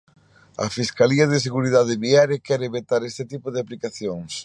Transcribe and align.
A 0.65 0.67
fiscalía 0.77 1.25
de 1.31 1.41
seguridade 1.47 1.93
viaria 2.05 2.43
quere 2.47 2.71
vetar 2.77 3.01
este 3.03 3.23
tipo 3.31 3.47
de 3.51 3.59
aplicacións. 3.63 4.31